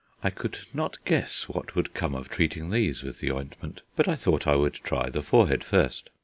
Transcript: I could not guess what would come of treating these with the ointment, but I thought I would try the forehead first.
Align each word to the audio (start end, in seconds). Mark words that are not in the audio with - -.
I 0.23 0.31
could 0.31 0.57
not 0.73 0.97
guess 1.05 1.47
what 1.47 1.75
would 1.75 1.93
come 1.93 2.15
of 2.15 2.27
treating 2.27 2.71
these 2.71 3.03
with 3.03 3.19
the 3.19 3.29
ointment, 3.31 3.81
but 3.95 4.07
I 4.07 4.15
thought 4.15 4.47
I 4.47 4.55
would 4.55 4.73
try 4.73 5.09
the 5.09 5.21
forehead 5.21 5.63
first. 5.63 6.09